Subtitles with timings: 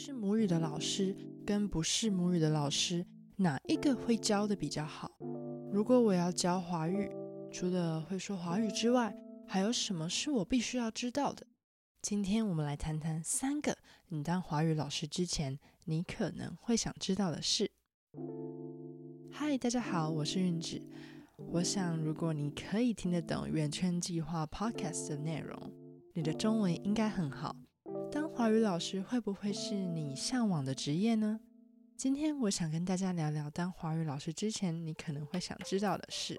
[0.00, 1.12] 是母语的老师
[1.44, 5.10] 跟不是母语的老师，哪一个会教的比较好？
[5.72, 7.10] 如果我要教华语，
[7.50, 9.12] 除了会说华语之外，
[9.44, 11.44] 还有什么是我必须要知道的？
[12.00, 13.76] 今天我们来谈谈三个
[14.06, 17.68] 你当华语老师之前，你可能会想知道的事。
[19.32, 20.80] 嗨，大家好，我是韵子。
[21.38, 25.72] 我想，如果你可以听得懂圆圈计划 Podcast 的内容，
[26.14, 27.56] 你的中文应该很好。
[28.10, 31.40] 当华语老师会不会是你向往的职业呢？
[31.96, 36.36] 今天我想跟大家聊聊当华语老师之前，你可能会想知道的事。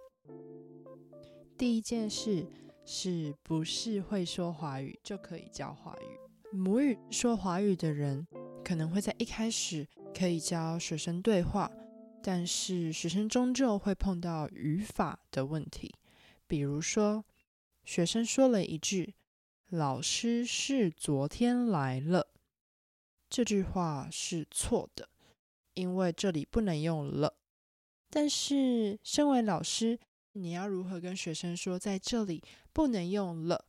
[1.57, 2.47] 第一件事
[2.85, 6.55] 是不是会说华语就可以教华语？
[6.55, 8.27] 母语说华语的人
[8.63, 11.71] 可能会在一开始可以教学生对话。
[12.21, 15.95] 但是学生终究会碰到语法的问题，
[16.47, 17.23] 比如说，
[17.85, 19.15] 学生说了一句
[19.69, 22.27] “老师是昨天来了”，
[23.29, 25.09] 这句话是错的，
[25.75, 27.35] 因为这里不能用了。
[28.09, 29.99] 但是身为老师，
[30.31, 33.65] 你要如何跟学生说在这里不能用了，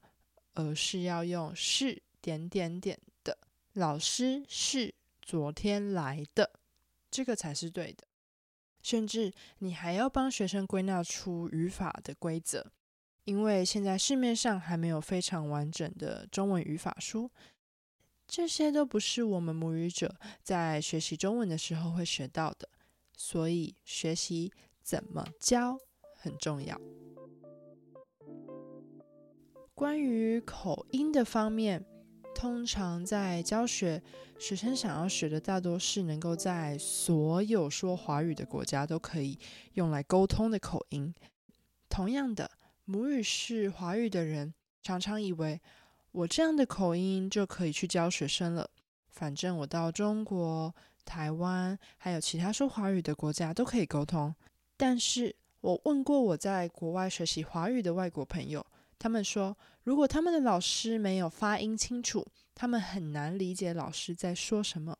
[0.55, 3.37] 而是要用是点点点的，
[3.75, 6.59] 老师是昨天来的，
[7.11, 8.07] 这个才是对的。
[8.83, 12.73] 甚至你还要帮学生归纳出语法的规则，
[13.25, 17.31] 因为现在市面上还没有非常完整的中文语法书，
[18.27, 22.69] 这些都不是我们母语者在学习中文的时候会学到的，
[23.17, 25.79] 所以学习怎么教
[26.15, 26.81] 很重要。
[29.75, 31.85] 关于口音的方面。
[32.33, 34.03] 通常在教学，
[34.39, 39.39] 学生想要学的大多是能够在所有说华语的国家都可以
[39.75, 41.13] 用来沟通的口音。
[41.91, 42.51] 同样的，
[42.91, 44.53] 母语是华语的人
[44.83, 45.61] 常常以为
[46.11, 48.69] 我这样的口音就可以去教学生了，
[49.11, 50.75] 反正我到中国、
[51.05, 54.35] 台湾还有其他说华语的国家都可以沟通。
[54.77, 58.67] 但是我问过我在国外学习华语的外国朋友。
[58.99, 64.99] 他们说，如果他们的老师没有发音清楚，他们很难理解老师在说什么。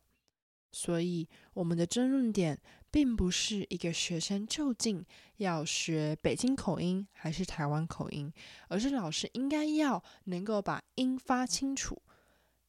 [0.71, 2.59] 所以，我们的争论点
[2.89, 5.05] 并不是一个学生究竟
[5.37, 8.31] 要学北京口音还是台湾口音，
[8.67, 12.01] 而是老师应该要能够把音发清楚。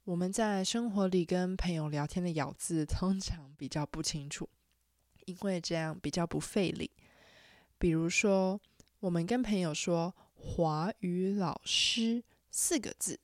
[0.05, 4.49] 我们在生活里跟朋友聊天的咬字通常比较不清楚，
[5.27, 6.91] 因为这样比较不费力。
[7.79, 8.61] 比如说，
[9.01, 10.15] 我们跟朋友说。
[10.45, 13.21] 华语老师四个字，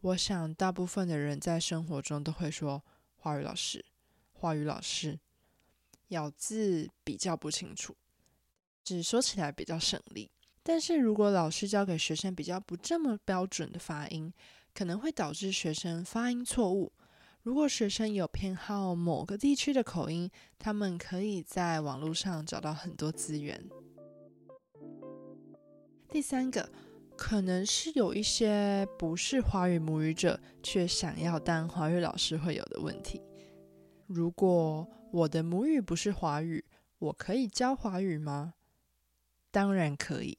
[0.00, 2.82] 我想大部分的人在生活中都会说
[3.16, 3.84] 华语老师，
[4.44, 5.18] 华语老师，
[6.08, 7.96] 咬字比较不清楚，
[8.84, 10.30] 只说起来比较省力。
[10.62, 14.30] 但是如果老师教给学生比较不这么标准的发音，
[14.74, 16.92] 可能会导致学生发音错误。
[17.42, 23.58] 如果学生有偏好某个地区的口音，他们可以在网络上找到很多资源。
[26.10, 26.70] 第三个，
[27.16, 33.22] 可能是有一些不是华语母语者却想要当华语老师会有的问题。
[34.06, 36.64] 如果我的母语不是华语，
[36.98, 38.54] 我可以教华语吗？
[39.50, 40.38] 当然可以。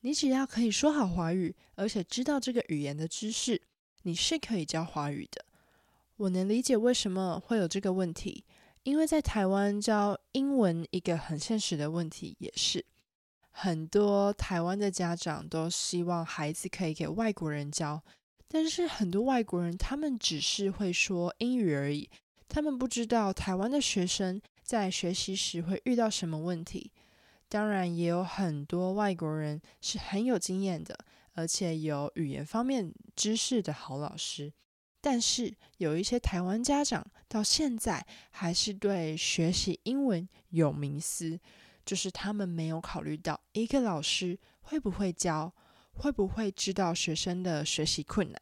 [0.00, 3.60] 你只要可以说好华语，而且知道这个语言的知识，
[4.02, 5.44] 你是可以教华语的。
[6.16, 8.44] 我能理解为什么会有这个问题，
[8.84, 12.84] 因为在台湾教英文一个很现实的问题也是。
[13.50, 18.02] 很多台湾的家长都希望孩子可以给外国人教，
[18.46, 22.08] 但是很多外国人他们只是会说英语而已，
[22.48, 26.90] 他们不知道台湾的学生在学习时会遇到什么问题。
[27.48, 30.98] 当然，也有很多外国人是很有经验的，
[31.34, 34.52] 而且有语言方面知识的好老师，
[35.00, 41.38] 但是有一些台湾家长到现在还是对学习英文有迷思。
[41.84, 45.54] 就是他们没有考虑到一个老师会不会教，
[45.92, 48.40] 会不会知道学生的学习困难，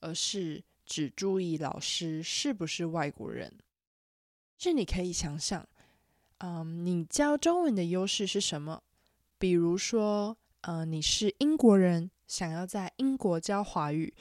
[0.00, 3.50] 而是只注意老师是不是外国人。
[4.58, 5.66] 是你可以想想，
[6.40, 8.82] 嗯，你教中文的优势是什么？
[9.38, 14.12] 比如说，嗯，你是英国人，想要在英国教华语，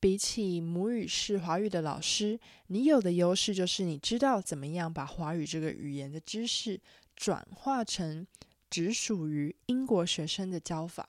[0.00, 6.80] 比起母语是华语的老师，你有的优势就是你知道怎么样把华语这个语言的知识。
[7.14, 8.26] 转化成
[8.70, 11.08] 只属于英国学生的教法，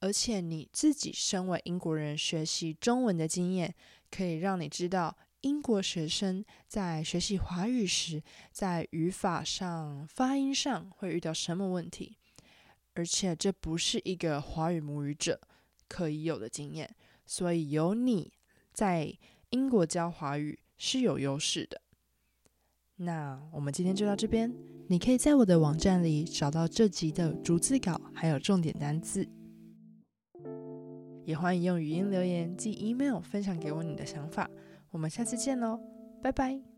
[0.00, 3.74] 而且你自己身为英国人学习中文的经验，
[4.10, 8.22] 可以让你知道英国学生在学习华语时，
[8.52, 12.16] 在语法上、发音上会遇到什么问题，
[12.94, 15.40] 而且这不是一个华语母语者
[15.88, 16.94] 可以有的经验，
[17.26, 18.32] 所以有你
[18.72, 19.12] 在
[19.50, 21.80] 英国教华语是有优势的。
[22.96, 24.52] 那我们今天就到这边，
[24.88, 29.28] 你可以在我的网站里找到这集的逐字稿，还有重点单字。
[31.28, 34.48] 也欢迎用语音留言及 email 分享给我你的想法。
[34.90, 35.78] 我们下次见喽，
[36.22, 36.77] 拜拜。